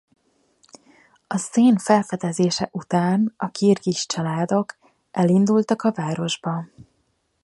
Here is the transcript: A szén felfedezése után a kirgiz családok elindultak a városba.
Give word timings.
A 1.27 1.37
szén 1.37 1.77
felfedezése 1.77 2.69
után 2.71 3.33
a 3.37 3.49
kirgiz 3.51 4.05
családok 4.05 4.77
elindultak 5.11 5.81
a 5.83 5.91
városba. 5.91 6.65